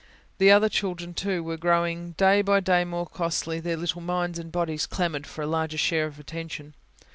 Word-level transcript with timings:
The 0.39 0.49
other 0.49 0.67
children, 0.67 1.13
too, 1.13 1.43
were 1.43 1.57
growing 1.57 2.13
day 2.13 2.41
by 2.41 2.59
day 2.59 2.83
more 2.83 3.05
costly; 3.05 3.59
their 3.59 3.77
little 3.77 4.01
minds 4.01 4.39
and 4.39 4.51
bodies 4.51 4.87
clamoured 4.87 5.27
for 5.27 5.43
a 5.43 5.45
larger 5.45 5.77
share 5.77 6.07
of 6.07 6.17
attention. 6.19 6.73